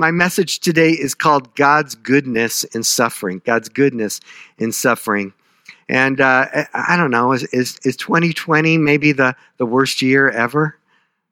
[0.00, 3.42] my message today is called God's Goodness in Suffering.
[3.44, 4.18] God's Goodness
[4.56, 5.34] in Suffering.
[5.90, 10.78] And uh, I don't know, is, is, is 2020 maybe the, the worst year ever?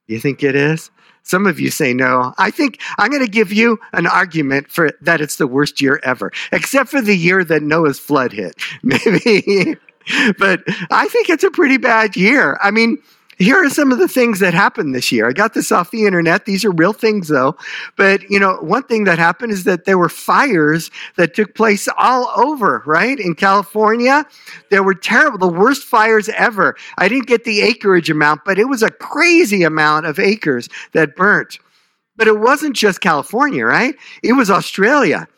[0.07, 0.91] You think it is?
[1.23, 2.35] Some of you say no.
[2.37, 5.99] I think I'm going to give you an argument for that it's the worst year
[6.03, 8.55] ever, except for the year that Noah's flood hit.
[8.83, 9.77] Maybe.
[10.39, 12.59] but I think it's a pretty bad year.
[12.63, 12.99] I mean,
[13.39, 15.29] here are some of the things that happened this year.
[15.29, 16.45] I got this off the internet.
[16.45, 17.57] These are real things though.
[17.97, 21.89] But, you know, one thing that happened is that there were fires that took place
[21.99, 23.19] all over, right?
[23.19, 24.27] In California,
[24.71, 26.77] there were terrible, the worst fires ever.
[26.99, 31.15] I didn't get the acreage amount, but it was a crazy amount of acres that
[31.15, 31.59] burnt.
[32.17, 33.95] But it wasn't just California, right?
[34.25, 35.29] It was Australia.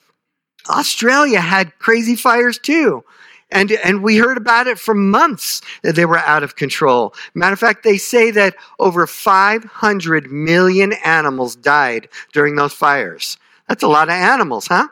[0.69, 3.05] Australia had crazy fires too.
[3.53, 7.15] And, and we heard about it for months that they were out of control.
[7.35, 13.39] Matter of fact, they say that over 500 million animals died during those fires.
[13.69, 14.89] That's a lot of animals, huh?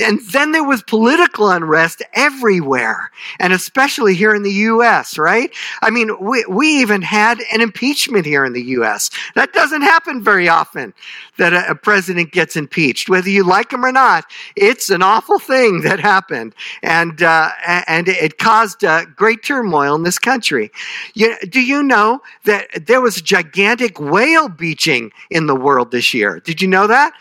[0.00, 5.50] And then there was political unrest everywhere, and especially here in the U.S., right?
[5.82, 9.10] I mean, we, we even had an impeachment here in the U.S.
[9.34, 10.92] That doesn't happen very often
[11.38, 13.08] that a, a president gets impeached.
[13.08, 14.24] Whether you like him or not,
[14.56, 20.02] it's an awful thing that happened, and, uh, and it caused uh, great turmoil in
[20.02, 20.72] this country.
[21.14, 26.40] You, do you know that there was gigantic whale beaching in the world this year?
[26.40, 27.14] Did you know that?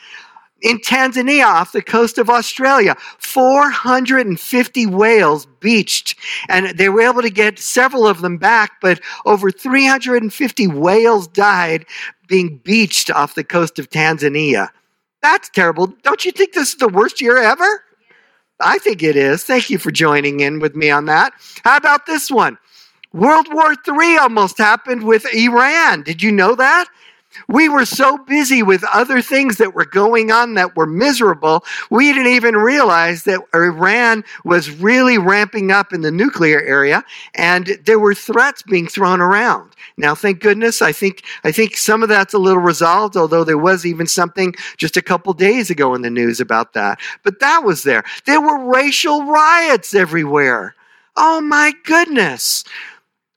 [0.63, 2.95] In Tasmania off the coast of Australia.
[3.19, 6.15] 450 whales beached,
[6.49, 11.85] and they were able to get several of them back, but over 350 whales died
[12.27, 14.71] being beached off the coast of Tasmania.
[15.21, 15.87] That's terrible.
[16.03, 17.83] Don't you think this is the worst year ever?
[18.59, 19.43] I think it is.
[19.43, 21.33] Thank you for joining in with me on that.
[21.63, 22.57] How about this one?
[23.13, 26.03] World War III almost happened with Iran.
[26.03, 26.87] Did you know that?
[27.47, 32.13] We were so busy with other things that were going on that were miserable, we
[32.13, 37.03] didn't even realize that Iran was really ramping up in the nuclear area
[37.35, 39.71] and there were threats being thrown around.
[39.97, 43.57] Now, thank goodness, I think, I think some of that's a little resolved, although there
[43.57, 46.99] was even something just a couple days ago in the news about that.
[47.23, 48.03] But that was there.
[48.25, 50.75] There were racial riots everywhere.
[51.15, 52.63] Oh my goodness.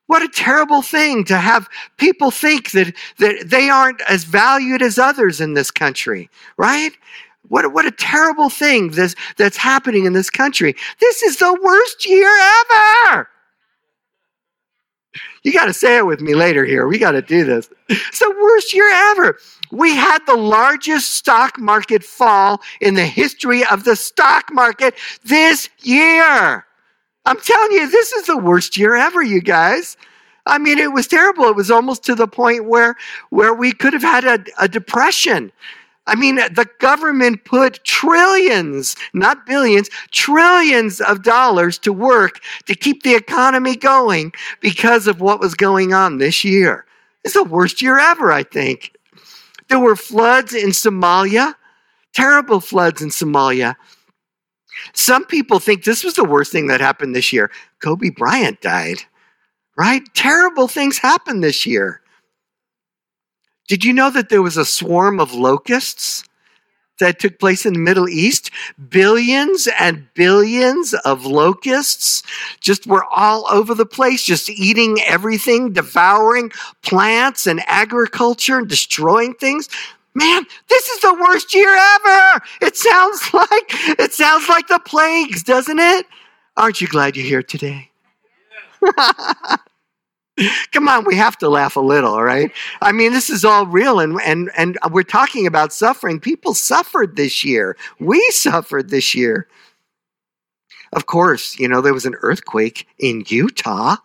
[0.06, 4.98] What a terrible thing to have people think that, that they aren't as valued as
[4.98, 6.92] others in this country, right?
[7.48, 10.74] What, what a terrible thing this, that's happening in this country.
[11.00, 12.30] This is the worst year
[12.70, 13.28] ever.
[15.42, 16.86] You got to say it with me later here.
[16.86, 17.70] We got to do this.
[17.88, 19.38] It's the worst year ever.
[19.70, 24.94] We had the largest stock market fall in the history of the stock market
[25.24, 26.65] this year.
[27.26, 29.96] I'm telling you, this is the worst year ever, you guys.
[30.46, 31.46] I mean, it was terrible.
[31.46, 32.94] It was almost to the point where,
[33.30, 35.50] where we could have had a, a depression.
[36.06, 43.02] I mean, the government put trillions, not billions, trillions of dollars to work to keep
[43.02, 46.86] the economy going because of what was going on this year.
[47.24, 48.92] It's the worst year ever, I think.
[49.66, 51.56] There were floods in Somalia,
[52.12, 53.74] terrible floods in Somalia.
[54.92, 57.50] Some people think this was the worst thing that happened this year.
[57.80, 59.02] Kobe Bryant died,
[59.76, 60.02] right?
[60.14, 62.00] Terrible things happened this year.
[63.68, 66.24] Did you know that there was a swarm of locusts
[66.98, 68.50] that took place in the Middle East?
[68.88, 72.22] Billions and billions of locusts
[72.60, 79.34] just were all over the place, just eating everything, devouring plants and agriculture and destroying
[79.34, 79.68] things
[80.16, 82.42] man, this is the worst year ever.
[82.62, 86.06] It sounds like it sounds like the plagues, doesn't it?
[86.56, 87.90] Aren't you glad you're here today?
[90.72, 92.52] Come on, we have to laugh a little, right?
[92.82, 96.18] I mean, this is all real and and and we're talking about suffering.
[96.20, 97.76] People suffered this year.
[98.00, 99.48] We suffered this year.
[100.92, 103.96] Of course, you know, there was an earthquake in Utah.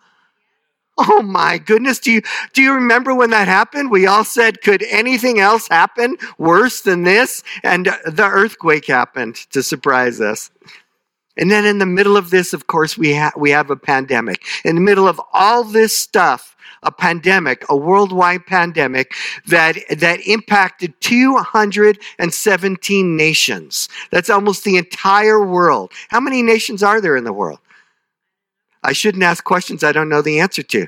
[0.98, 1.98] Oh my goodness.
[1.98, 2.22] Do you,
[2.52, 3.90] do you remember when that happened?
[3.90, 7.42] We all said, could anything else happen worse than this?
[7.62, 10.50] And the earthquake happened to surprise us.
[11.38, 14.44] And then in the middle of this, of course, we, ha- we have a pandemic.
[14.64, 19.14] In the middle of all this stuff, a pandemic, a worldwide pandemic
[19.46, 23.88] that, that impacted 217 nations.
[24.10, 25.92] That's almost the entire world.
[26.08, 27.60] How many nations are there in the world?
[28.82, 30.86] I shouldn't ask questions I don't know the answer to.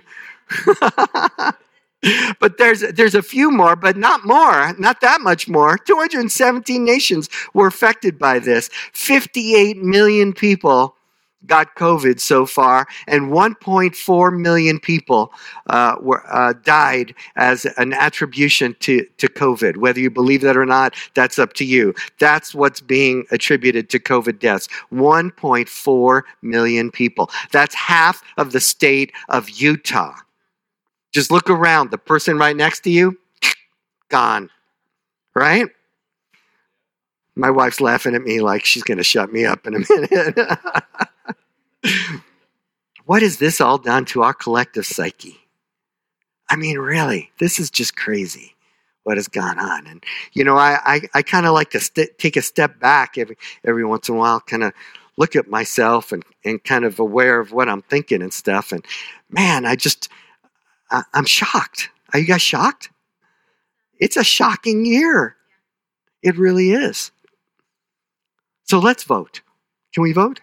[2.41, 5.79] but there's there's a few more, but not more, not that much more.
[5.79, 8.69] 217 nations were affected by this.
[8.93, 10.97] 58 million people
[11.47, 15.33] got COVID so far, and 1.4 million people
[15.69, 19.77] uh, were uh, died as an attribution to, to COVID.
[19.77, 21.95] Whether you believe that or not, that's up to you.
[22.19, 24.69] That's what's being attributed to COVID deaths.
[24.93, 27.31] 1.4 million people.
[27.53, 30.15] That's half of the state of Utah.
[31.13, 31.91] Just look around.
[31.91, 33.19] The person right next to you,
[34.09, 34.51] gone.
[35.35, 35.69] Right?
[37.37, 40.39] My wife's laughing at me like she's going to shut me up in a minute.
[43.05, 45.41] what has this all done to our collective psyche?
[46.51, 48.55] I mean, really, this is just crazy
[49.05, 49.87] what has gone on.
[49.87, 50.03] And,
[50.33, 53.37] you know, I, I, I kind of like to st- take a step back every,
[53.65, 54.73] every once in a while, kind of
[55.17, 58.73] look at myself and, and kind of aware of what I'm thinking and stuff.
[58.73, 58.85] And
[59.29, 60.09] man, I just,
[60.91, 61.91] I, I'm shocked.
[62.13, 62.91] Are you guys shocked?
[63.99, 65.37] It's a shocking year.
[66.23, 67.13] It really is.
[68.65, 69.43] So let's vote.
[69.93, 70.41] Can we vote?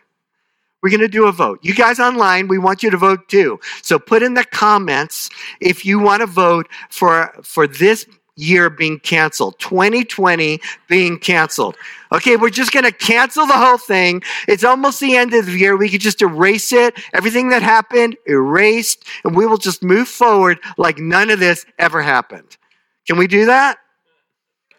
[0.81, 1.59] We're going to do a vote.
[1.61, 3.59] You guys online, we want you to vote too.
[3.81, 5.29] So put in the comments
[5.59, 8.05] if you want to vote for for this
[8.35, 11.75] year being canceled, 2020 being canceled.
[12.11, 14.21] Okay, we're just going to cancel the whole thing.
[14.47, 15.77] It's almost the end of the year.
[15.77, 16.95] We could just erase it.
[17.13, 22.01] Everything that happened, erased, and we will just move forward like none of this ever
[22.01, 22.57] happened.
[23.07, 23.77] Can we do that?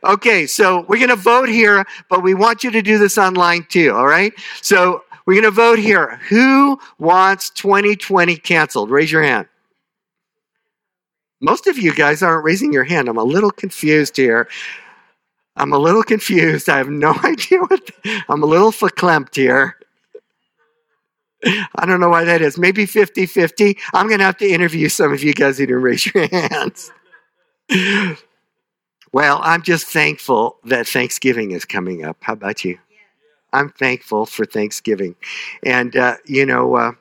[0.04, 3.64] Okay, so we're going to vote here, but we want you to do this online
[3.68, 4.32] too, all right?
[4.60, 6.20] So we're going to vote here.
[6.28, 8.90] Who wants 2020 canceled?
[8.90, 9.48] Raise your hand.
[11.40, 13.08] Most of you guys aren't raising your hand.
[13.08, 14.48] I'm a little confused here.
[15.56, 16.68] I'm a little confused.
[16.68, 17.84] I have no idea what.
[17.86, 19.76] The, I'm a little verklempt here.
[21.44, 22.56] I don't know why that is.
[22.56, 23.76] Maybe 50 50.
[23.92, 26.92] I'm going to have to interview some of you guys who didn't raise your hands.
[29.12, 32.16] Well, I'm just thankful that Thanksgiving is coming up.
[32.20, 32.78] How about you?
[33.52, 35.14] I'm thankful for Thanksgiving.
[35.62, 36.92] And, uh, you know, uh,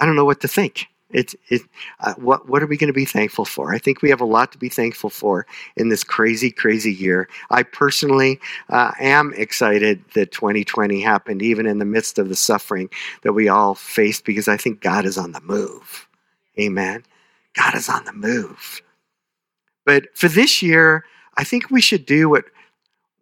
[0.00, 0.86] I don't know what to think.
[1.10, 1.62] It's it,
[2.00, 3.72] uh, what what are we going to be thankful for?
[3.74, 7.30] I think we have a lot to be thankful for in this crazy, crazy year.
[7.50, 8.38] I personally
[8.68, 12.90] uh, am excited that 2020 happened, even in the midst of the suffering
[13.22, 16.06] that we all faced, because I think God is on the move.
[16.60, 17.04] Amen.
[17.54, 18.82] God is on the move.
[19.86, 21.06] But for this year,
[21.38, 22.44] I think we should do what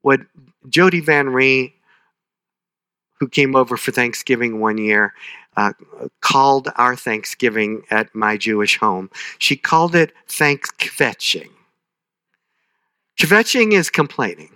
[0.02, 0.20] what
[0.68, 1.75] Jody Van Ree,
[3.18, 5.14] who came over for Thanksgiving one year,
[5.56, 5.72] uh,
[6.20, 9.10] called our Thanksgiving at my Jewish home.
[9.38, 11.48] She called it thanks-kvetching.
[13.18, 14.50] Kvetching is complaining.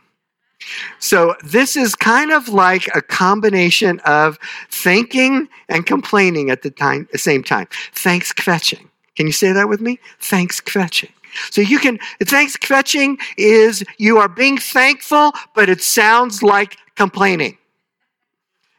[0.98, 4.38] So this is kind of like a combination of
[4.70, 7.66] thanking and complaining at the time, the same time.
[7.94, 8.86] Thanks-kvetching.
[9.16, 9.98] Can you say that with me?
[10.20, 11.10] Thanks-kvetching.
[11.50, 17.56] So you can, thanks-kvetching is you are being thankful, but it sounds like complaining.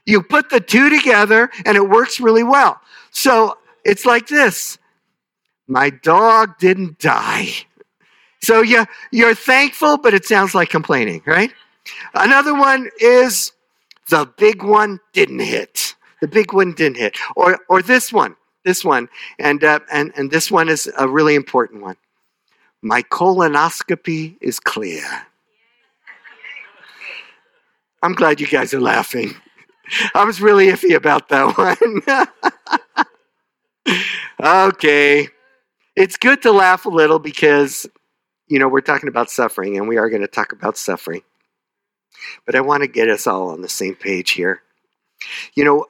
[0.06, 2.82] You put the two together and it works really well.
[3.12, 4.78] So it's like this
[5.68, 7.50] My dog didn't die.
[8.44, 11.54] So you, you're thankful, but it sounds like complaining, right?
[12.16, 13.52] Another one is
[14.10, 15.96] the big one didn't hit.
[16.22, 17.18] The big one didn't hit.
[17.36, 19.10] Or, or this one, this one,
[19.40, 21.98] and, uh, and, and this one is a really important one.
[22.82, 25.04] My colonoscopy is clear.
[28.02, 29.36] I'm glad you guys are laughing.
[30.16, 31.58] I was really iffy about that
[33.86, 33.98] one.
[34.42, 35.30] okay.
[35.96, 37.86] It's good to laugh a little because,
[38.48, 41.22] you know, we're talking about suffering and we are going to talk about suffering.
[42.46, 44.62] But I want to get us all on the same page here.
[45.56, 45.86] You know,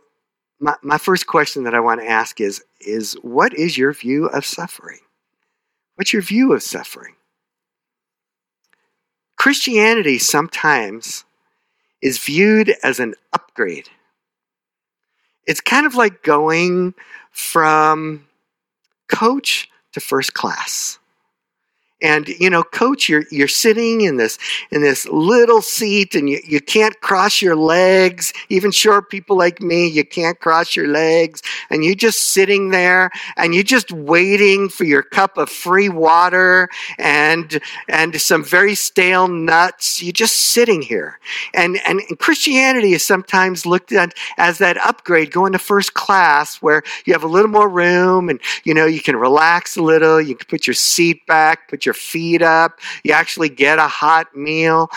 [0.59, 4.27] my, my first question that I want to ask is, is what is your view
[4.27, 4.99] of suffering?
[5.95, 7.15] What's your view of suffering?
[9.37, 11.25] Christianity sometimes
[12.01, 13.89] is viewed as an upgrade.
[15.47, 16.93] It's kind of like going
[17.31, 18.27] from
[19.07, 20.99] coach to first class.
[22.01, 24.37] And you know, coach, you're you're sitting in this
[24.71, 28.33] in this little seat, and you, you can't cross your legs.
[28.49, 33.11] Even short people like me, you can't cross your legs, and you're just sitting there,
[33.37, 39.27] and you're just waiting for your cup of free water and and some very stale
[39.27, 40.01] nuts.
[40.01, 41.19] You're just sitting here,
[41.53, 46.61] and and, and Christianity is sometimes looked at as that upgrade, going to first class,
[46.61, 50.19] where you have a little more room, and you know you can relax a little.
[50.19, 52.79] You can put your seat back, put your your feet up.
[53.03, 54.89] You actually get a hot meal.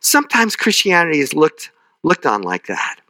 [0.00, 1.70] Sometimes Christianity is looked,
[2.02, 3.01] looked on like that.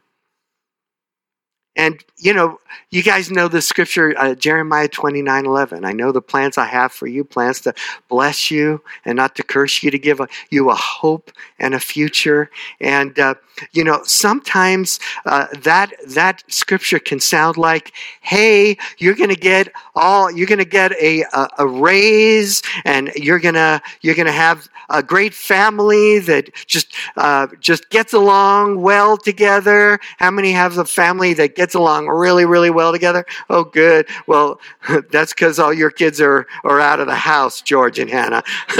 [1.75, 2.59] And, you know,
[2.91, 5.85] you guys know the scripture, uh, Jeremiah 29 11.
[5.85, 7.73] I know the plans I have for you, plans to
[8.09, 11.79] bless you and not to curse you, to give a, you a hope and a
[11.79, 12.51] future.
[12.79, 13.35] And, uh,
[13.71, 19.71] you know, sometimes uh, that, that scripture can sound like, hey, you're going to get
[19.95, 24.69] all, you're going to get a, a, a raise and you're to, you're to have
[24.89, 29.99] a great family that just, uh, just gets along well together.
[30.17, 33.25] How many have a family that gets along really, really well together?
[33.49, 34.05] Oh, good.
[34.27, 34.59] Well,
[35.11, 38.43] that's because all your kids are, are out of the house, George and Hannah.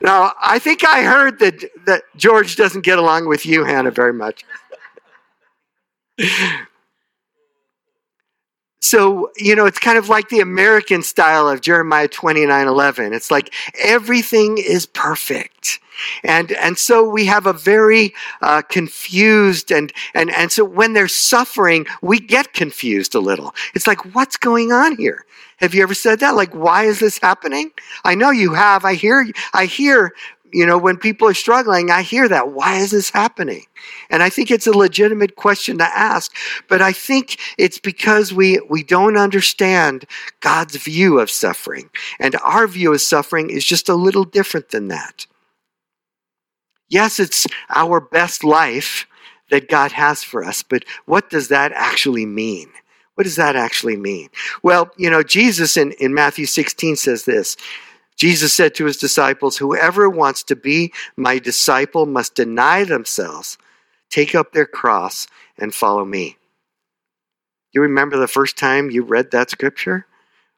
[0.00, 4.14] now, I think I heard that, that George doesn't get along with you, Hannah, very
[4.14, 4.46] much.
[8.84, 13.14] So, you know, it's kind of like the American style of Jeremiah 29 11.
[13.14, 15.80] It's like everything is perfect.
[16.22, 18.12] And, and so we have a very
[18.42, 23.54] uh, confused, and, and, and so when they're suffering, we get confused a little.
[23.74, 25.24] It's like, what's going on here?
[25.58, 26.34] Have you ever said that?
[26.34, 27.70] Like, why is this happening?
[28.04, 28.84] I know you have.
[28.84, 30.12] I hear, I hear
[30.54, 32.52] you know, when people are struggling, I hear that.
[32.52, 33.64] Why is this happening?
[34.08, 36.32] And I think it's a legitimate question to ask,
[36.68, 40.04] but I think it's because we, we don't understand
[40.38, 41.90] God's view of suffering.
[42.20, 45.26] And our view of suffering is just a little different than that.
[46.88, 49.08] Yes, it's our best life
[49.50, 52.68] that God has for us, but what does that actually mean?
[53.16, 54.28] What does that actually mean?
[54.62, 57.56] Well, you know, Jesus in, in Matthew 16 says this
[58.16, 63.58] Jesus said to his disciples, Whoever wants to be my disciple must deny themselves,
[64.10, 65.26] take up their cross,
[65.58, 66.36] and follow me.
[67.72, 70.06] You remember the first time you read that scripture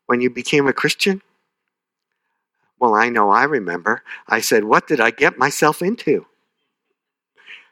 [0.06, 1.22] when you became a Christian?
[2.78, 4.02] Well, I know I remember.
[4.28, 6.26] I said, What did I get myself into?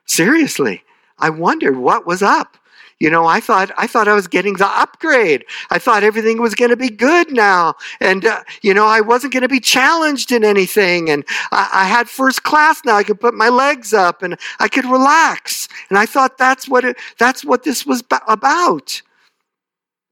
[0.07, 0.83] Seriously,
[1.19, 2.57] I wondered what was up.
[3.01, 5.45] You know, I thought I thought I was getting the upgrade.
[5.71, 9.33] I thought everything was going to be good now, and uh, you know, I wasn't
[9.33, 11.11] going to be challenged in anything.
[11.11, 12.97] And I, I, had first class now.
[12.97, 15.69] I could put my legs up and I could relax.
[15.91, 19.03] And I thought that's what it, that's what this was about.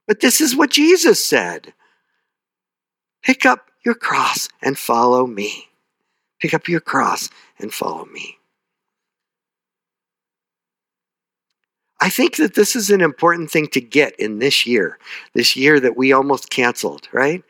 [0.07, 1.73] But this is what Jesus said:
[3.23, 5.69] Pick up your cross and follow me.
[6.41, 8.37] Pick up your cross and follow me.
[12.03, 14.99] I think that this is an important thing to get in this year,
[15.35, 17.41] this year that we almost canceled, right?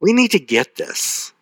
[0.00, 1.32] We need to get this.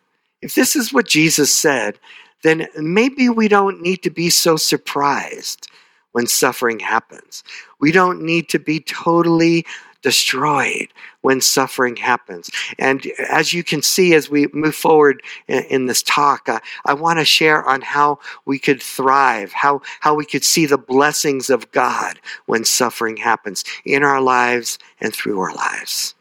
[0.41, 1.99] If this is what Jesus said,
[2.41, 5.67] then maybe we don't need to be so surprised
[6.13, 7.43] when suffering happens.
[7.79, 9.63] We don't need to be totally
[10.01, 10.87] destroyed
[11.21, 12.49] when suffering happens.
[12.79, 16.93] And as you can see, as we move forward in, in this talk, uh, I
[16.93, 21.49] want to share on how we could thrive, how, how we could see the blessings
[21.49, 26.15] of God when suffering happens in our lives and through our lives.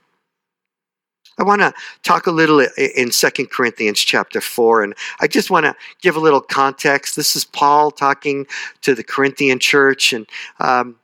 [1.39, 1.73] I want to
[2.03, 6.21] talk a little in Second Corinthians chapter 4, and I just want to give a
[6.21, 7.17] little context.
[7.17, 8.47] This is Paul talking
[8.83, 10.27] to the Corinthian church, and
[10.59, 10.97] um,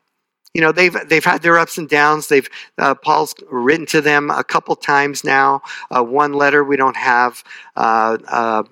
[0.57, 2.29] you know they've they've had their ups and downs.
[2.29, 2.49] They've
[2.79, 5.61] uh, Paul's written to them a couple times now.
[5.95, 7.45] Uh, one letter we don't have.
[7.77, 8.63] Uh, uh,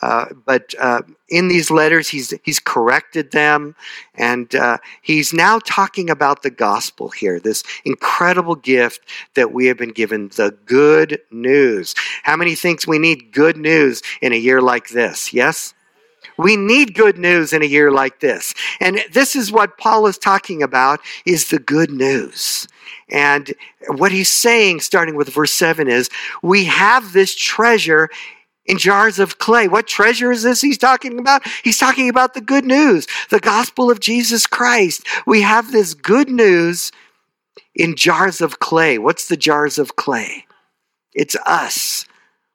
[0.00, 3.76] uh but uh, in these letters, he's he's corrected them,
[4.14, 4.54] and
[5.02, 7.38] he's now talking about the gospel here.
[7.38, 11.94] This incredible gift that we have been given, the good news.
[12.22, 15.34] How many thinks we need good news in a year like this?
[15.34, 15.74] Yes.
[16.38, 18.54] We need good news in a year like this.
[18.80, 22.68] And this is what Paul is talking about is the good news.
[23.10, 23.52] And
[23.88, 26.08] what he's saying, starting with verse 7, is
[26.42, 28.08] we have this treasure
[28.66, 29.66] in jars of clay.
[29.66, 31.42] What treasure is this he's talking about?
[31.64, 35.06] He's talking about the good news, the gospel of Jesus Christ.
[35.26, 36.92] We have this good news
[37.74, 38.98] in jars of clay.
[38.98, 40.44] What's the jars of clay?
[41.14, 42.04] It's us.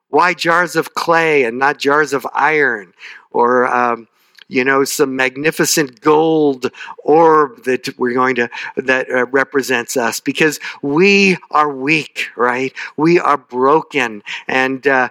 [0.10, 2.94] Why jars of clay and not jars of iron
[3.34, 4.08] or um,
[4.48, 6.72] you know some magnificent gold
[7.04, 10.20] orb that we're going to that uh, represents us.
[10.20, 12.74] Because we are weak right?
[12.98, 14.24] We are broken.
[14.48, 15.10] And uh,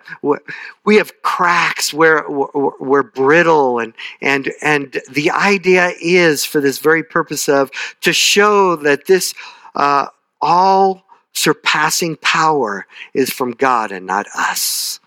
[0.84, 3.78] we have cracks where we're brittle.
[3.78, 7.70] And and and the idea is for this very purpose of
[8.02, 9.34] to show that this
[9.74, 10.06] uh,
[10.40, 15.00] all surpassing power is from god and not us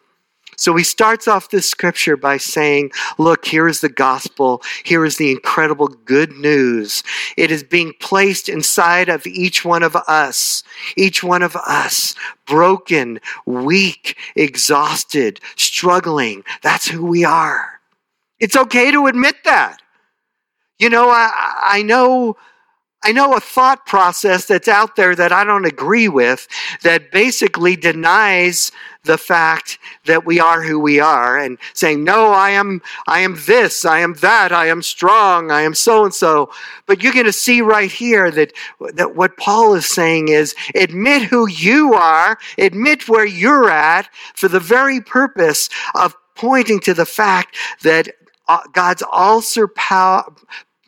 [0.65, 4.63] so he starts off this scripture by saying, Look, here is the gospel.
[4.83, 7.03] Here is the incredible good news.
[7.37, 10.63] It is being placed inside of each one of us.
[10.97, 12.15] Each one of us,
[12.47, 16.43] broken, weak, exhausted, struggling.
[16.63, 17.79] That's who we are.
[18.39, 19.77] It's okay to admit that.
[20.79, 22.37] You know, I, I know
[23.07, 26.47] I know a thought process that's out there that I don't agree with
[26.81, 28.71] that basically denies
[29.03, 33.37] the fact that we are who we are and saying, no, I am, I am
[33.45, 36.49] this, I am that, I am strong, I am so and so.
[36.87, 38.53] But you're going to see right here that,
[38.95, 44.47] that what Paul is saying is admit who you are, admit where you're at for
[44.47, 48.09] the very purpose of pointing to the fact that
[48.47, 50.27] uh, God's all surpass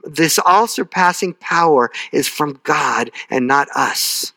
[0.09, 4.33] this all surpassing power is from God and not us.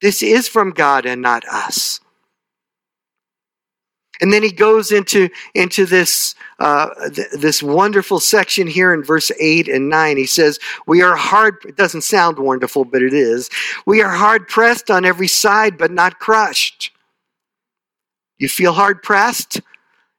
[0.00, 2.00] This is from God and not us.
[4.20, 9.30] And then he goes into, into this, uh, th- this wonderful section here in verse
[9.38, 10.16] 8 and 9.
[10.16, 13.48] He says, We are hard, it doesn't sound wonderful, but it is.
[13.86, 16.90] We are hard pressed on every side, but not crushed.
[18.38, 19.60] You feel hard pressed?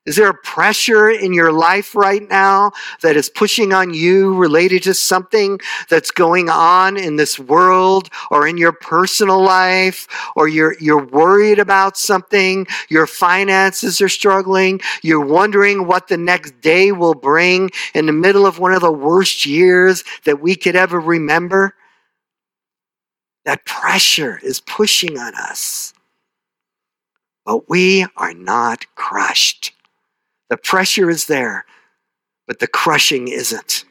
[0.06, 4.82] Is there a pressure in your life right now that is pushing on you related
[4.84, 10.74] to something that's going on in this world or in your personal life or you're,
[10.80, 12.66] you're worried about something?
[12.88, 14.80] Your finances are struggling.
[15.02, 18.90] You're wondering what the next day will bring in the middle of one of the
[18.90, 21.74] worst years that we could ever remember?
[23.44, 25.92] That pressure is pushing on us.
[27.44, 29.74] But we are not crushed.
[30.50, 31.64] The pressure is there,
[32.46, 33.84] but the crushing isn't.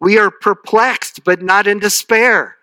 [0.00, 2.56] We are perplexed, but not in despair.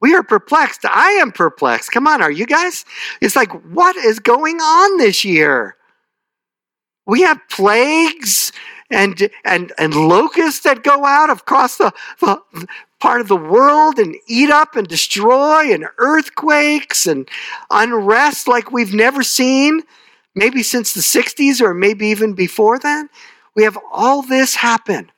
[0.00, 0.84] We are perplexed.
[0.84, 1.90] I am perplexed.
[1.90, 2.84] Come on, are you guys?
[3.20, 5.76] It's like, what is going on this year?
[7.06, 8.52] We have plagues
[8.90, 12.40] and and and locusts that go out across the, the
[13.00, 17.28] part of the world and eat up and destroy and earthquakes and
[17.70, 19.82] unrest like we've never seen
[20.34, 23.08] maybe since the 60s or maybe even before then.
[23.54, 25.10] We have all this happen.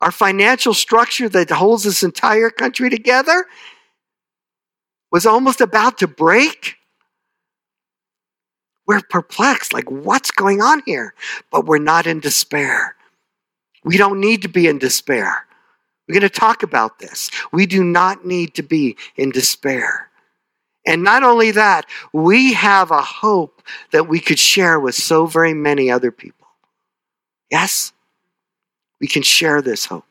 [0.00, 3.46] Our financial structure that holds this entire country together
[5.10, 6.76] was almost about to break.
[8.86, 11.14] We're perplexed, like, what's going on here?
[11.50, 12.96] But we're not in despair.
[13.82, 15.46] We don't need to be in despair.
[16.06, 17.30] We're going to talk about this.
[17.52, 20.10] We do not need to be in despair.
[20.86, 25.54] And not only that, we have a hope that we could share with so very
[25.54, 26.46] many other people.
[27.50, 27.92] Yes?
[29.00, 30.04] We can share this hope.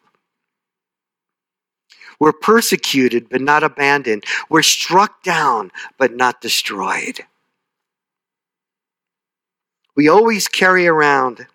[2.20, 4.24] We're persecuted but not abandoned.
[4.50, 7.22] We're struck down but not destroyed.
[9.96, 11.46] We always carry around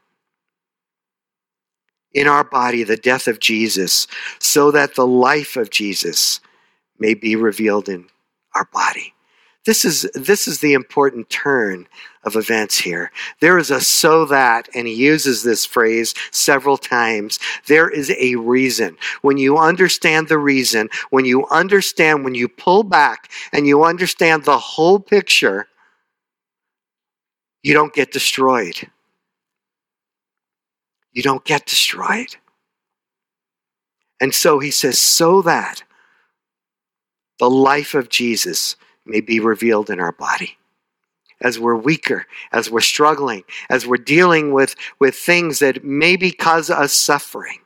[2.13, 4.07] in our body the death of Jesus
[4.39, 6.41] so that the life of Jesus
[6.99, 8.07] may be revealed in
[8.55, 9.15] our body.
[9.67, 11.87] This is, this is the important turn
[12.25, 13.11] of events here.
[13.41, 17.39] There is a so that, and he uses this phrase several times.
[17.67, 18.97] There is a reason.
[19.21, 24.45] When you understand the reason, when you understand, when you pull back and you understand
[24.45, 25.69] the whole picture,
[27.63, 28.89] you don't get destroyed.
[31.13, 32.37] You don't get destroyed.
[34.21, 35.83] And so he says, so that
[37.39, 40.57] the life of Jesus may be revealed in our body.
[41.41, 46.69] As we're weaker, as we're struggling, as we're dealing with, with things that maybe cause
[46.69, 47.59] us suffering,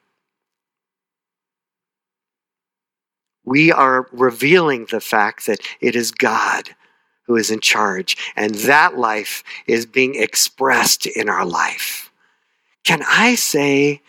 [3.45, 6.71] we are revealing the fact that it is God
[7.27, 12.11] who is in charge, and that life is being expressed in our life.
[12.85, 14.03] Can I say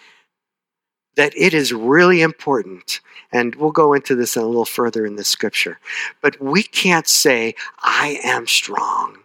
[1.15, 2.99] that it is really important
[3.31, 5.79] and we'll go into this a little further in the scripture.
[6.21, 9.17] But we can't say, I am strong,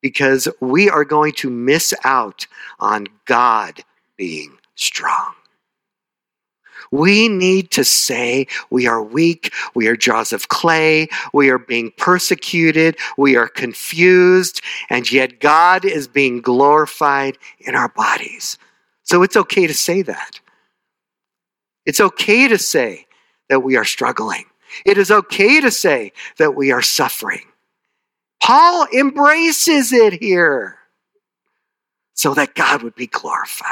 [0.00, 2.46] because we are going to miss out
[2.80, 3.84] on God
[4.16, 5.34] being strong.
[6.90, 11.92] We need to say we are weak, we are jars of clay, we are being
[11.96, 18.58] persecuted, we are confused, and yet God is being glorified in our bodies.
[19.04, 20.40] So it's okay to say that.
[21.84, 23.06] It's okay to say
[23.48, 24.44] that we are struggling.
[24.86, 27.42] It is okay to say that we are suffering.
[28.42, 30.78] Paul embraces it here
[32.14, 33.68] so that God would be glorified.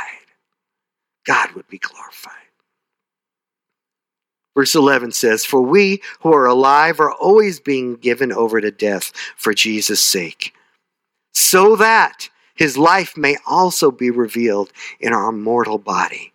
[1.26, 2.34] God would be glorified.
[4.56, 9.12] Verse 11 says, For we who are alive are always being given over to death
[9.36, 10.54] for Jesus' sake,
[11.32, 16.29] so that his life may also be revealed in our mortal body.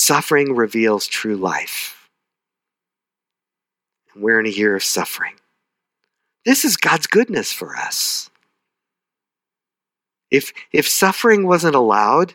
[0.00, 2.08] Suffering reveals true life.
[4.14, 5.34] And we're in a year of suffering.
[6.46, 8.30] This is God's goodness for us.
[10.30, 12.34] If, if suffering wasn't allowed,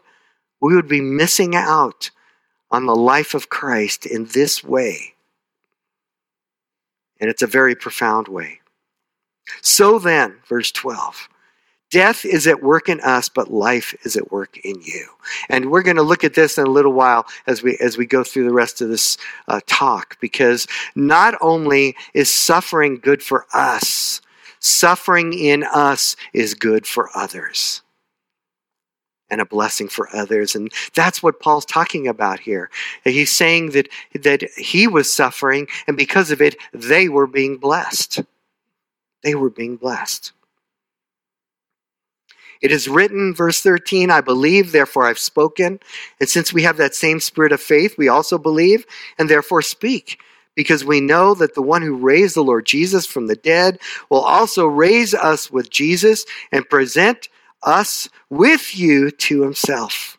[0.62, 2.12] we would be missing out
[2.70, 5.16] on the life of Christ in this way.
[7.20, 8.60] And it's a very profound way.
[9.64, 11.28] So then, verse 12,
[11.92, 15.08] death is at work in us, but life is at work in you.
[15.50, 18.06] And we're going to look at this in a little while as we as we
[18.06, 19.18] go through the rest of this
[19.48, 24.22] uh, talk, because not only is suffering good for us,
[24.60, 27.82] suffering in us is good for others
[29.30, 30.56] and a blessing for others.
[30.56, 32.70] And that's what Paul's talking about here.
[33.04, 38.22] He's saying that, that he was suffering, and because of it, they were being blessed.
[39.24, 40.32] They were being blessed.
[42.66, 45.80] It is written, verse 13, I believe, therefore I've spoken.
[46.20, 48.88] And since we have that same spirit of faith, we also believe
[49.20, 50.20] and therefore speak.
[50.56, 53.78] Because we know that the one who raised the Lord Jesus from the dead
[54.10, 57.30] will also raise us with Jesus and present
[57.62, 60.18] us with you to himself.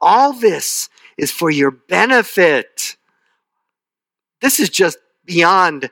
[0.00, 2.96] All this is for your benefit.
[4.40, 5.88] This is just beyond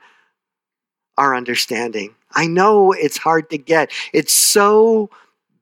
[1.17, 2.15] our understanding.
[2.33, 3.91] I know it's hard to get.
[4.11, 5.09] It's so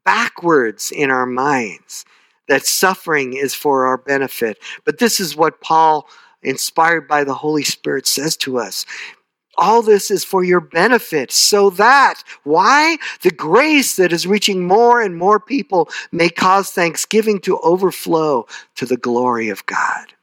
[0.06, 2.06] backwards in our minds
[2.48, 4.58] that suffering is for our benefit.
[4.84, 6.08] But this is what Paul,
[6.44, 8.86] inspired by the Holy Spirit, says to us.
[9.58, 12.98] All this is for your benefit, so that, why?
[13.22, 18.86] The grace that is reaching more and more people may cause thanksgiving to overflow to
[18.86, 20.14] the glory of God.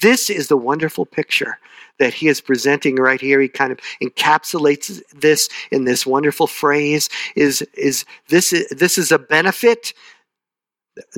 [0.00, 1.58] This is the wonderful picture
[1.98, 3.40] that he is presenting right here.
[3.40, 9.18] He kind of encapsulates this in this wonderful phrase is, is this, this is a
[9.18, 9.92] benefit.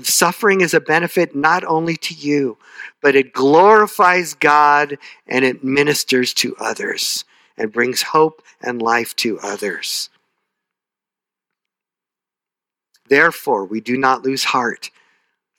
[0.02, 2.58] Suffering is a benefit not only to you,
[3.02, 7.24] but it glorifies God and it ministers to others
[7.58, 10.10] and brings hope and life to others.
[13.08, 14.90] Therefore, we do not lose heart.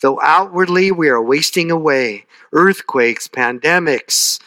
[0.02, 4.40] Though outwardly we are wasting away, earthquakes, pandemics,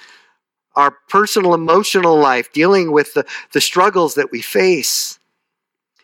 [0.77, 5.20] our personal emotional life, dealing with the, the struggles that we face.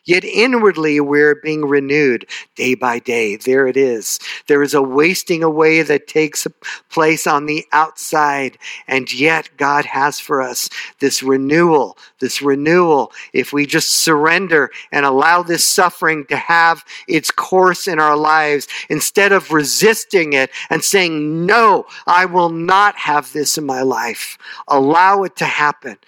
[0.06, 3.36] Yet inwardly we're being renewed day by day.
[3.36, 4.18] There it is.
[4.46, 6.46] There is a wasting away that takes
[6.90, 8.56] place on the outside.
[8.86, 13.12] And yet God has for us this renewal, this renewal.
[13.32, 18.68] If we just surrender and allow this suffering to have its course in our lives,
[18.88, 24.38] instead of resisting it and saying, no, I will not have this in my life.
[24.68, 25.98] Allow it to happen.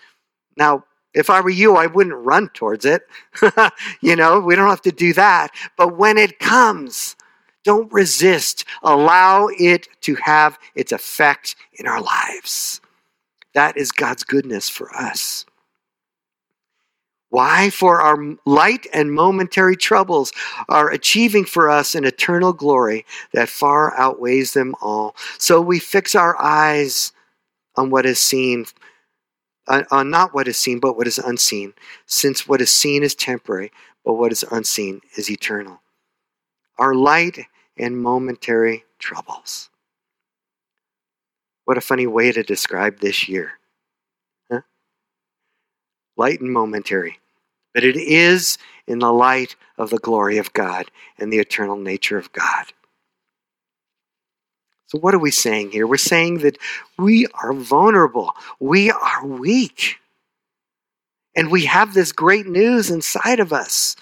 [0.57, 3.03] Now, if I were you, I wouldn't run towards it.
[4.03, 5.51] you know, we don't have to do that.
[5.77, 7.17] But when it comes,
[7.65, 8.65] don't resist.
[8.83, 12.81] Allow it to have its effect in our lives.
[13.55, 15.45] That is God's goodness for us.
[17.31, 17.69] Why?
[17.71, 20.33] For our light and momentary troubles
[20.69, 25.15] are achieving for us an eternal glory that far outweighs them all.
[25.39, 27.13] So we fix our eyes
[27.77, 28.65] on what is seen
[29.69, 31.75] uh, not what is seen, but what is unseen,
[32.07, 33.71] since what is seen is temporary,
[34.05, 35.83] but what is unseen is eternal.
[36.79, 39.69] Our light and momentary troubles.
[41.65, 43.53] What a funny way to describe this year.
[44.51, 44.63] Huh?
[46.17, 47.19] Light and momentary.
[47.75, 52.17] But it is in the light of the glory of God and the eternal nature
[52.17, 52.73] of God.
[54.89, 55.87] So, what are we saying here?
[55.87, 56.59] We're saying that
[56.99, 59.97] we are vulnerable, we are weak.
[61.37, 63.95] And we have this great news inside of us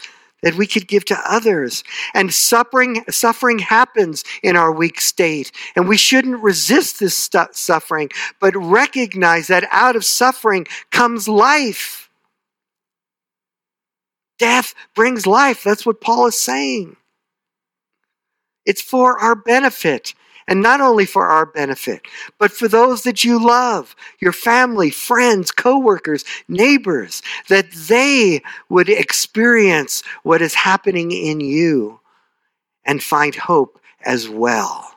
[0.43, 1.85] that we could give to others.
[2.15, 5.53] And suffering, suffering happens in our weak state.
[5.75, 12.09] And we shouldn't resist this stu- suffering, but recognize that out of suffering comes life.
[14.39, 15.63] Death brings life.
[15.65, 16.97] That's what Paul is saying.
[18.65, 20.15] It's for our benefit.
[20.49, 22.03] And not only for our benefit,
[22.39, 30.03] but for those that you love, your family, friends, coworkers, neighbors, that they would experience
[30.23, 31.99] what is happening in you
[32.85, 34.93] and find hope as well.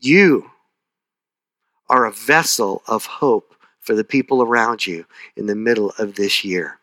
[0.00, 0.50] You
[1.88, 5.04] are a vessel of hope for the people around you
[5.36, 6.78] in the middle of this year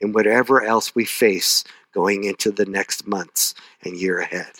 [0.00, 4.52] and whatever else we face going into the next months and year ahead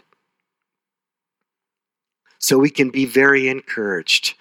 [2.43, 4.35] so we can be very encouraged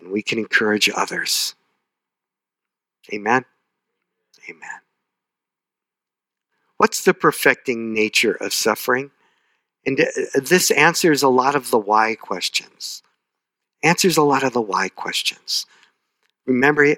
[0.00, 1.54] and we can encourage others.
[3.12, 3.44] Amen.
[4.48, 4.80] Amen.
[6.78, 9.10] What's the perfecting nature of suffering?
[9.84, 10.04] And uh,
[10.42, 13.02] this answers a lot of the why questions.
[13.82, 15.66] Answers a lot of the why questions.
[16.46, 16.96] Remember,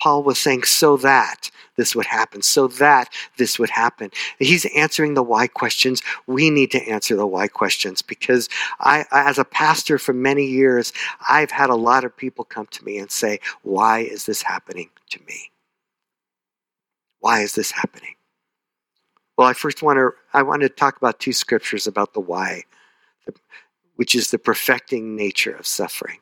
[0.00, 4.10] Paul was saying, so that this would happen, so that this would happen.
[4.38, 6.02] He's answering the why questions.
[6.26, 8.48] We need to answer the why questions because
[8.80, 10.92] I, as a pastor for many years,
[11.28, 14.90] I've had a lot of people come to me and say, why is this happening
[15.10, 15.50] to me?
[17.20, 18.14] Why is this happening?
[19.36, 22.64] Well, I first want to I want to talk about two scriptures about the why,
[23.96, 26.18] which is the perfecting nature of suffering.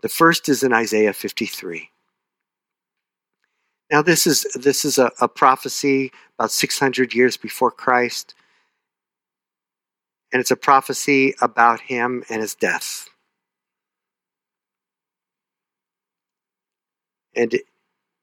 [0.00, 1.90] The first is in Isaiah 53.
[3.90, 8.34] Now, this is, this is a, a prophecy about 600 years before Christ,
[10.32, 13.08] and it's a prophecy about him and his death.
[17.36, 17.60] And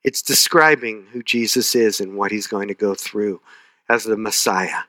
[0.04, 3.40] it's describing who Jesus is and what he's going to go through
[3.90, 4.82] as the Messiah,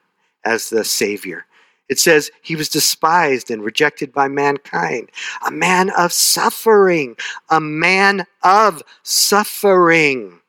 [0.44, 1.46] as the Savior.
[1.88, 5.10] It says he was despised and rejected by mankind,
[5.46, 7.16] a man of suffering,
[7.50, 10.40] a man of suffering.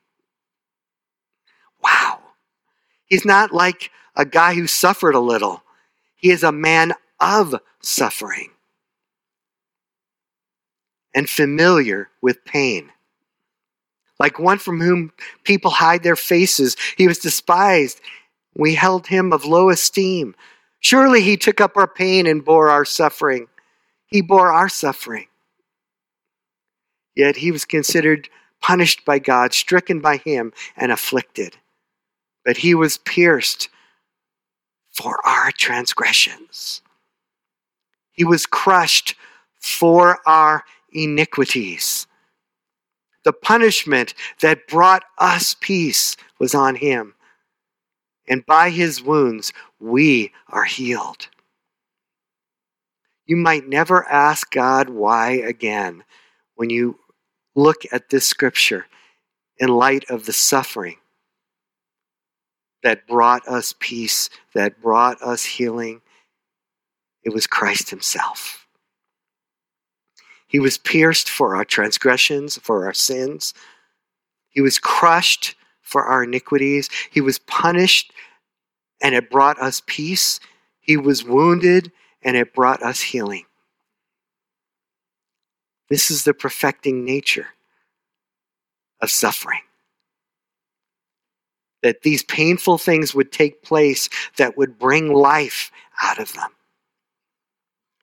[1.82, 2.20] Wow.
[3.06, 5.62] He's not like a guy who suffered a little,
[6.16, 8.50] he is a man of suffering
[11.14, 12.90] and familiar with pain.
[14.18, 15.12] Like one from whom
[15.44, 18.00] people hide their faces, he was despised.
[18.54, 20.34] We held him of low esteem.
[20.80, 23.48] Surely he took up our pain and bore our suffering.
[24.06, 25.26] He bore our suffering.
[27.14, 28.28] Yet he was considered
[28.60, 31.56] punished by God, stricken by him, and afflicted
[32.46, 33.68] but he was pierced
[34.92, 36.80] for our transgressions.
[38.12, 39.16] He was crushed
[39.60, 42.06] for our iniquities.
[43.24, 47.14] The punishment that brought us peace was on him,
[48.28, 51.28] and by his wounds we are healed.
[53.26, 56.04] You might never ask God why again
[56.54, 57.00] when you
[57.56, 58.86] look at this scripture
[59.58, 60.98] in light of the suffering
[62.82, 66.00] that brought us peace, that brought us healing.
[67.22, 68.66] It was Christ Himself.
[70.46, 73.52] He was pierced for our transgressions, for our sins.
[74.48, 76.88] He was crushed for our iniquities.
[77.10, 78.12] He was punished,
[79.02, 80.40] and it brought us peace.
[80.80, 81.90] He was wounded,
[82.22, 83.44] and it brought us healing.
[85.88, 87.48] This is the perfecting nature
[89.00, 89.60] of suffering
[91.86, 95.70] that these painful things would take place that would bring life
[96.02, 96.50] out of them.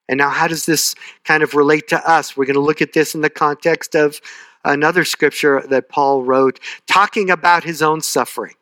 [0.07, 2.37] And now, how does this kind of relate to us?
[2.37, 4.21] We're going to look at this in the context of
[4.63, 8.55] another scripture that Paul wrote, talking about his own suffering.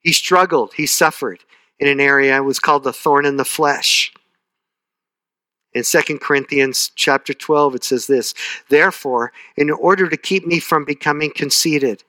[0.00, 1.44] He struggled, he suffered
[1.78, 4.12] in an area that was called the thorn in the flesh.
[5.74, 8.34] In 2 Corinthians chapter 12, it says this
[8.68, 12.02] Therefore, in order to keep me from becoming conceited,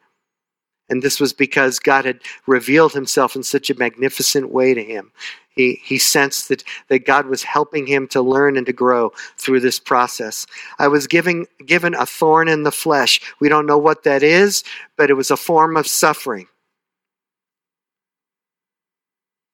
[0.89, 5.11] and this was because God had revealed himself in such a magnificent way to him.
[5.55, 9.61] He, he sensed that, that God was helping him to learn and to grow through
[9.61, 10.45] this process.
[10.79, 13.21] I was giving, given a thorn in the flesh.
[13.39, 14.63] We don't know what that is,
[14.97, 16.47] but it was a form of suffering.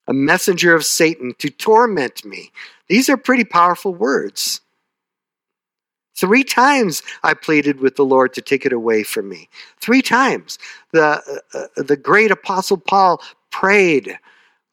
[0.08, 2.52] A messenger of Satan to torment me.
[2.88, 4.60] These are pretty powerful words.
[6.16, 9.50] Three times I pleaded with the Lord to take it away from me.
[9.80, 10.60] Three times.
[10.92, 14.20] The, uh, uh, the great apostle Paul prayed,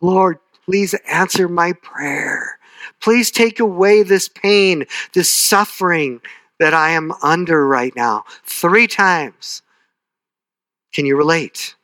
[0.00, 2.58] Lord, please answer my prayer.
[3.00, 6.20] Please take away this pain, this suffering
[6.58, 8.24] that I am under right now.
[8.44, 9.62] Three times.
[10.92, 11.76] Can you relate?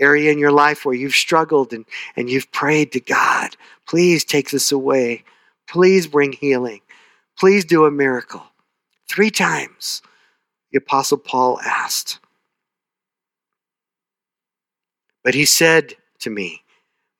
[0.00, 1.84] Area in your life where you've struggled and,
[2.16, 3.56] and you've prayed to God,
[3.86, 5.24] please take this away.
[5.68, 6.80] Please bring healing.
[7.38, 8.42] Please do a miracle.
[9.08, 10.02] Three times
[10.72, 12.18] the Apostle Paul asked.
[15.22, 16.62] But he said to me,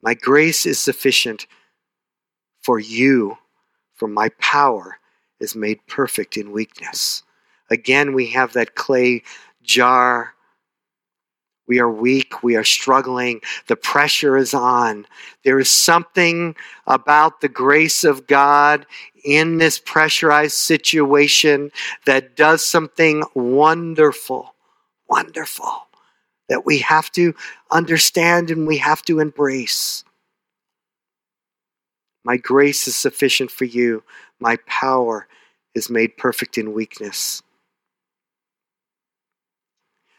[0.02, 1.46] My grace is sufficient
[2.62, 3.38] for you,
[3.94, 4.98] for my power
[5.40, 7.22] is made perfect in weakness.
[7.70, 9.22] Again, we have that clay
[9.62, 10.34] jar
[11.68, 12.42] we are weak.
[12.42, 13.40] We are struggling.
[13.68, 15.06] The pressure is on.
[15.44, 18.86] There is something about the grace of God
[19.24, 21.70] in this pressurized situation
[22.06, 24.54] that does something wonderful,
[25.08, 25.86] wonderful
[26.48, 27.34] that we have to
[27.70, 30.04] understand and we have to embrace.
[32.24, 34.02] My grace is sufficient for you.
[34.40, 35.28] My power
[35.74, 37.42] is made perfect in weakness.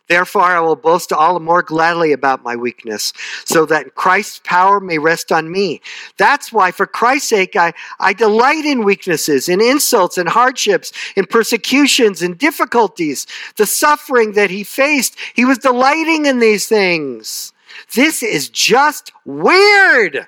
[0.09, 3.13] Therefore, I will boast all the more gladly about my weakness,
[3.45, 5.81] so that Christ's power may rest on me.
[6.17, 11.27] That's why, for Christ's sake, I, I delight in weaknesses, in insults, and hardships, in
[11.27, 13.27] persecutions, and difficulties.
[13.57, 17.53] The suffering that he faced, he was delighting in these things.
[17.93, 20.27] This is just weird.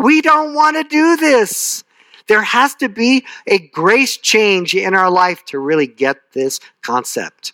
[0.00, 1.84] We don't want to do this.
[2.26, 7.52] There has to be a grace change in our life to really get this concept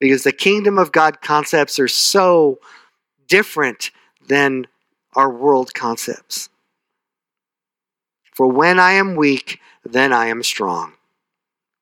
[0.00, 2.58] because the kingdom of God concepts are so
[3.28, 3.90] different
[4.26, 4.66] than
[5.14, 6.48] our world concepts.
[8.32, 10.94] For when I am weak, then I am strong.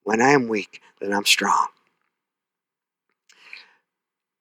[0.02, 1.68] When I am weak, then I'm strong.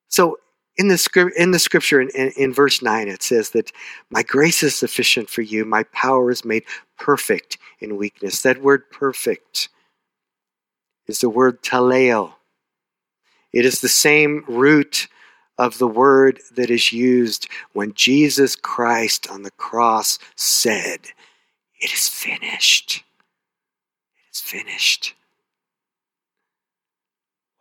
[0.08, 0.40] So
[0.78, 3.72] in the script in the scripture in, in, in, verse 9 it says that
[4.10, 6.64] my grace is sufficient for you my power is made
[7.00, 9.70] perfect in weakness that word perfect
[11.08, 12.37] is the word teleo
[13.54, 15.08] it is the same root
[15.58, 21.00] of the word that is used when Jesus Christ on the cross said,
[21.80, 23.04] It is finished.
[24.16, 25.16] It is finished.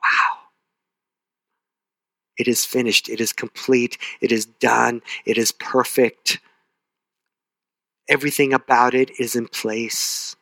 [0.02, 0.38] Wow.
[2.36, 3.08] It is finished.
[3.08, 3.96] It is complete.
[4.20, 5.00] It is done.
[5.24, 6.38] It is perfect.
[8.08, 10.36] Everything about it is in place.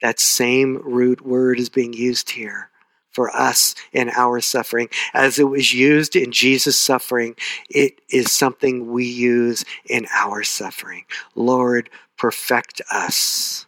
[0.00, 2.69] That same root word is being used here
[3.10, 4.88] for us in our suffering.
[5.14, 7.34] As it was used in Jesus' suffering,
[7.68, 11.04] it is something we use in our suffering.
[11.34, 13.66] Lord, perfect us.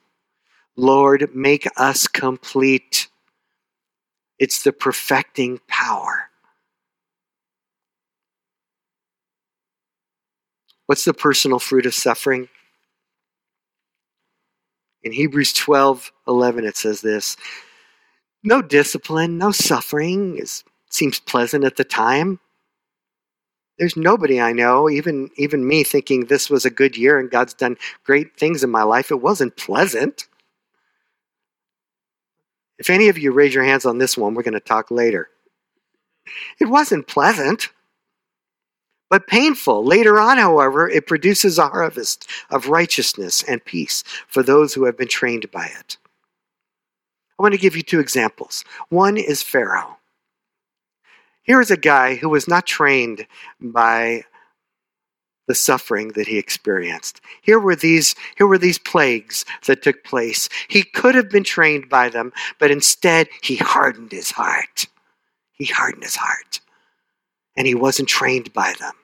[0.76, 3.08] Lord, make us complete.
[4.38, 6.30] It's the perfecting power.
[10.86, 12.48] What's the personal fruit of suffering?
[15.02, 17.36] In Hebrews 12 11, it says this
[18.42, 20.38] no discipline, no suffering.
[20.38, 22.40] It seems pleasant at the time.
[23.78, 27.54] There's nobody I know, even even me, thinking this was a good year and God's
[27.54, 29.10] done great things in my life.
[29.10, 30.26] It wasn't pleasant.
[32.78, 35.28] If any of you raise your hands on this one, we're going to talk later.
[36.60, 37.70] It wasn't pleasant,
[39.08, 39.84] but painful.
[39.84, 44.96] Later on, however, it produces a harvest of righteousness and peace for those who have
[44.96, 45.96] been trained by it.
[47.38, 48.64] I want to give you two examples.
[48.88, 49.98] One is Pharaoh.
[51.42, 53.26] Here is a guy who was not trained
[53.60, 54.24] by
[55.48, 57.20] the suffering that he experienced.
[57.42, 60.48] Here were these here were these plagues that took place.
[60.68, 64.86] He could have been trained by them, but instead he hardened his heart.
[65.52, 66.60] He hardened his heart.
[67.56, 68.94] And he wasn't trained by them.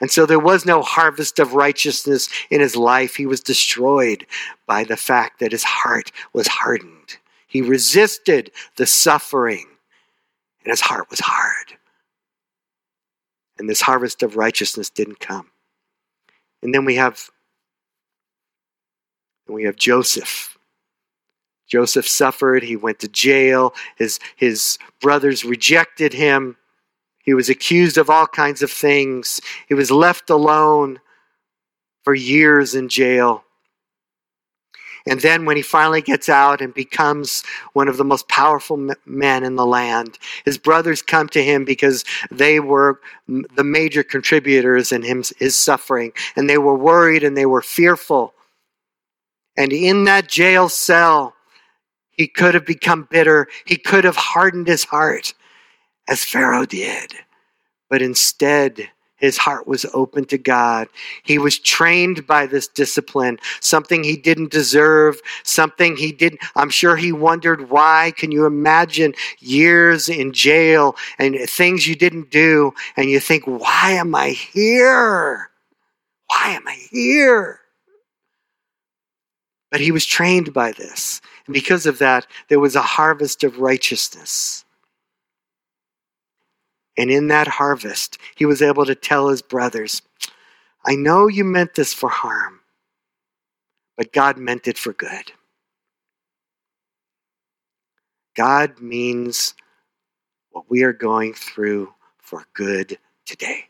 [0.00, 3.16] And so there was no harvest of righteousness in his life.
[3.16, 4.26] He was destroyed
[4.66, 7.16] by the fact that his heart was hardened.
[7.48, 9.66] He resisted the suffering,
[10.62, 11.76] and his heart was hard.
[13.58, 15.50] And this harvest of righteousness didn't come.
[16.62, 17.30] And then we have
[19.48, 20.58] and we have Joseph.
[21.66, 26.56] Joseph suffered, he went to jail, his, his brothers rejected him.
[27.24, 29.40] He was accused of all kinds of things.
[29.68, 31.00] He was left alone
[32.04, 33.44] for years in jail.
[35.08, 37.42] And then when he finally gets out and becomes
[37.72, 42.04] one of the most powerful men in the land, his brothers come to him because
[42.30, 46.12] they were the major contributors in his suffering.
[46.36, 48.34] And they were worried and they were fearful.
[49.56, 51.34] And in that jail cell,
[52.10, 53.48] he could have become bitter.
[53.64, 55.34] He could have hardened his heart
[56.08, 57.14] as Pharaoh did.
[57.88, 60.88] But instead, his heart was open to God.
[61.22, 66.40] He was trained by this discipline, something he didn't deserve, something he didn't.
[66.56, 68.12] I'm sure he wondered why.
[68.16, 72.72] Can you imagine years in jail and things you didn't do?
[72.96, 75.50] And you think, why am I here?
[76.28, 77.60] Why am I here?
[79.70, 81.20] But he was trained by this.
[81.46, 84.64] And because of that, there was a harvest of righteousness.
[86.98, 90.02] And in that harvest, he was able to tell his brothers,
[90.84, 92.60] I know you meant this for harm,
[93.96, 95.32] but God meant it for good.
[98.36, 99.54] God means
[100.50, 103.64] what we are going through for good today.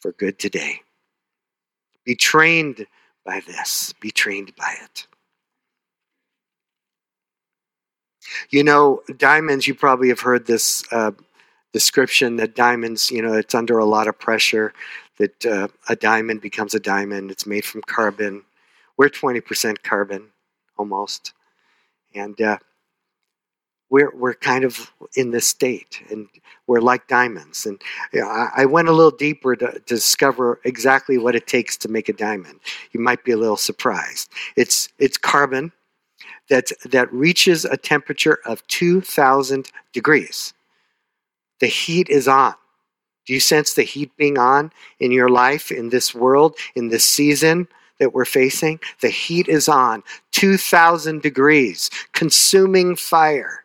[0.00, 0.80] For good today.
[2.04, 2.86] Be trained
[3.24, 5.06] by this, be trained by it.
[8.50, 11.12] You know, diamonds, you probably have heard this uh,
[11.76, 14.72] description that diamonds, you know, it's under a lot of pressure,
[15.18, 17.30] that uh, a diamond becomes a diamond.
[17.30, 18.44] It's made from carbon.
[18.96, 20.28] We're 20% carbon,
[20.78, 21.34] almost.
[22.14, 22.56] And uh,
[23.90, 26.28] we're, we're kind of in this state and
[26.66, 27.66] we're like diamonds.
[27.66, 27.78] And
[28.10, 31.76] you know, I, I, went a little deeper to, to, discover exactly what it takes
[31.76, 32.58] to make a diamond.
[32.92, 34.30] You might be a little surprised.
[34.56, 35.72] It's, it's carbon
[36.48, 40.54] that, that reaches a temperature of 2,000 degrees.
[41.60, 42.54] The heat is on.
[43.26, 47.04] Do you sense the heat being on in your life, in this world, in this
[47.04, 47.66] season
[47.98, 48.78] that we're facing?
[49.00, 50.04] The heat is on.
[50.32, 53.64] 2,000 degrees, consuming fire.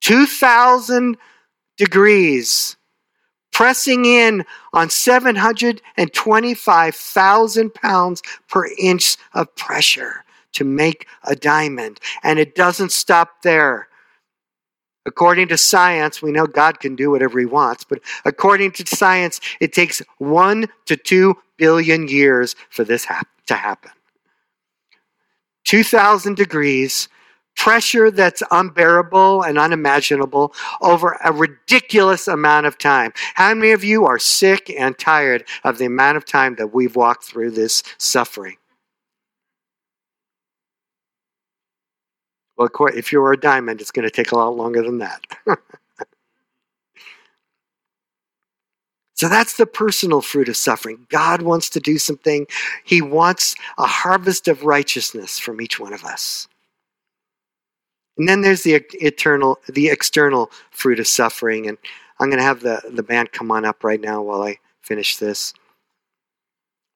[0.00, 1.18] 2,000
[1.76, 2.77] degrees,
[3.58, 11.98] pressing in on 725,000 pounds per inch of pressure to make a diamond.
[12.22, 13.88] And it doesn't stop there.
[15.06, 19.40] According to science, we know God can do whatever He wants, but according to science,
[19.58, 23.90] it takes one to two billion years for this hap- to happen.
[25.64, 27.08] 2,000 degrees,
[27.58, 33.12] pressure that's unbearable and unimaginable over a ridiculous amount of time.
[33.34, 36.96] How many of you are sick and tired of the amount of time that we've
[36.96, 38.56] walked through this suffering?
[42.56, 45.20] Well, course, if you're a diamond, it's going to take a lot longer than that.
[49.14, 51.06] so that's the personal fruit of suffering.
[51.08, 52.46] God wants to do something,
[52.84, 56.48] He wants a harvest of righteousness from each one of us.
[58.18, 61.68] And then there's the eternal, the external fruit of suffering.
[61.68, 61.78] And
[62.18, 65.16] I'm going to have the, the band come on up right now while I finish
[65.16, 65.54] this.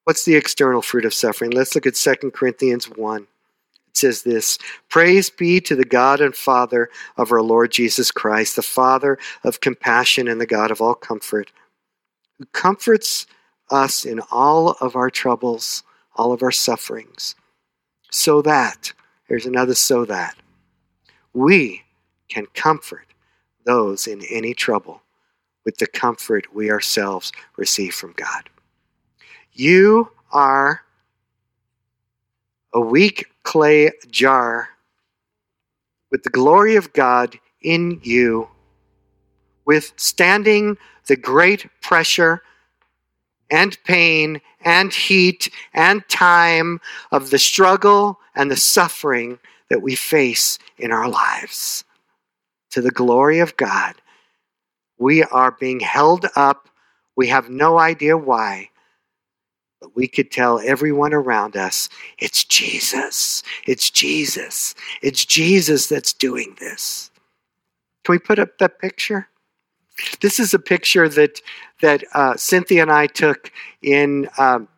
[0.04, 1.52] What's the external fruit of suffering?
[1.52, 3.22] Let's look at 2 Corinthians 1.
[3.22, 4.58] It says this
[4.88, 9.60] Praise be to the God and Father of our Lord Jesus Christ, the Father of
[9.60, 11.52] compassion and the God of all comfort,
[12.38, 13.26] who comforts
[13.70, 15.84] us in all of our troubles,
[16.16, 17.36] all of our sufferings,
[18.10, 18.92] so that,
[19.28, 20.36] here's another so that,
[21.34, 21.82] we
[22.28, 23.06] can comfort
[23.64, 25.02] those in any trouble
[25.64, 28.48] with the comfort we ourselves receive from God.
[29.52, 30.82] You are
[32.74, 34.70] a weak clay jar
[36.10, 38.48] with the glory of God in you,
[39.64, 40.76] withstanding
[41.06, 42.42] the great pressure
[43.50, 46.80] and pain and heat and time
[47.12, 49.38] of the struggle and the suffering
[49.72, 51.82] that we face in our lives.
[52.72, 53.94] To the glory of God,
[54.98, 56.68] we are being held up.
[57.16, 58.68] We have no idea why,
[59.80, 63.42] but we could tell everyone around us it's Jesus.
[63.66, 64.74] It's Jesus.
[65.00, 67.10] It's Jesus that's doing this.
[68.04, 69.26] Can we put up that picture?
[70.20, 71.40] This is a picture that
[71.80, 73.50] that uh, Cynthia and I took
[73.80, 74.68] in um,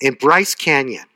[0.00, 1.06] in Bryce Canyon.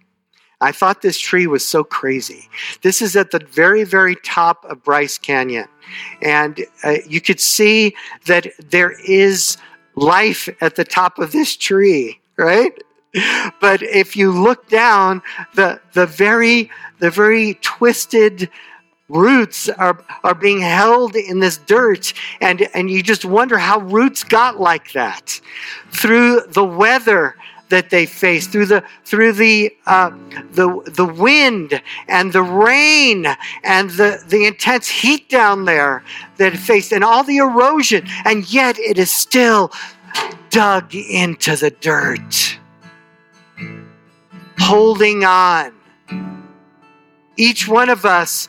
[0.61, 2.49] I thought this tree was so crazy.
[2.83, 5.69] This is at the very, very top of Bryce Canyon,
[6.21, 7.95] and uh, you could see
[8.27, 9.57] that there is
[9.95, 12.73] life at the top of this tree, right?
[13.61, 15.23] but if you look down,
[15.55, 18.51] the, the very the very twisted
[19.09, 24.23] roots are, are being held in this dirt and, and you just wonder how roots
[24.23, 25.41] got like that
[25.91, 27.35] through the weather
[27.71, 30.11] that they face through the through the uh,
[30.53, 33.27] the the wind and the rain
[33.64, 36.03] and the the intense heat down there
[36.37, 39.71] that it faced and all the erosion and yet it is still
[40.51, 42.59] dug into the dirt
[44.69, 45.73] holding on.
[47.39, 48.49] Each one of us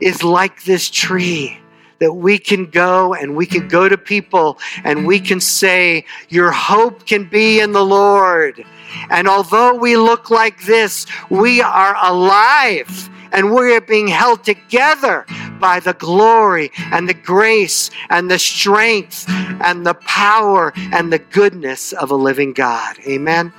[0.00, 1.58] is like this tree
[1.98, 6.50] that we can go and we can go to people and we can say, Your
[6.50, 8.64] hope can be in the Lord.
[9.10, 15.26] And although we look like this, we are alive and we are being held together
[15.60, 21.92] by the glory and the grace and the strength and the power and the goodness
[21.92, 22.96] of a living God.
[23.06, 23.52] Amen.